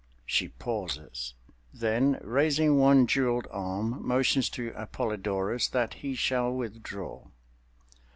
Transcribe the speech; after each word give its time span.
She 0.25 0.47
pauses; 0.47 1.35
then 1.71 2.17
raising 2.23 2.79
one 2.79 3.05
jeweled 3.05 3.47
arm 3.51 4.03
motions 4.03 4.49
to 4.49 4.71
Appolidorus 4.73 5.67
that 5.69 5.93
he 6.01 6.15
shall 6.15 6.51
withdraw. 6.51 7.27